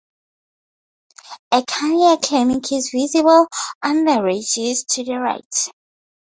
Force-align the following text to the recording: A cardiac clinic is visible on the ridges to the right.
A 1.51 1.63
cardiac 1.63 2.21
clinic 2.23 2.71
is 2.71 2.89
visible 2.89 3.47
on 3.83 4.03
the 4.05 4.23
ridges 4.23 4.83
to 4.85 5.03
the 5.03 5.19
right. 5.19 5.45